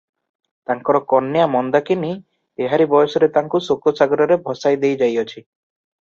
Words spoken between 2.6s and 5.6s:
ଏହାରି ବୟସରେ ତାଙ୍କୁ ଶୋକ-ସାଗରରେ ଭସାଇ ଦେଇ ଯାଇଅଛି।